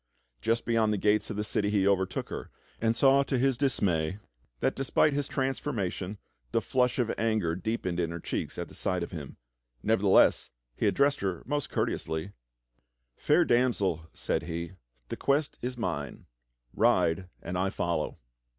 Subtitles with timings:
[0.41, 2.49] Just beyond the gates of the city he overtook her,
[2.81, 3.65] and saw to GARETH THE.
[3.67, 4.25] KITCHEN KNAVE 45 his dismay',
[4.59, 6.17] that despite his transformation,
[6.53, 9.37] the flush of anger deep ened in her cheeks at sight of him.
[9.83, 12.31] Nevertheless, he addressed her most courteously.
[13.15, 14.71] "Fair Damsel," said he,
[15.09, 16.25] "the quest is mine.
[16.73, 18.17] Ride and I follow."